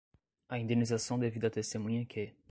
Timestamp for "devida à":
1.19-1.49